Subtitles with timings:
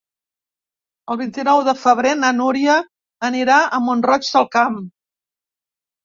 [1.15, 2.77] El vint-i-nou de febrer na Núria
[3.29, 4.79] anirà a Mont-roig del Camp.